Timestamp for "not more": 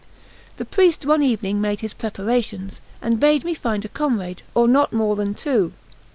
4.67-5.15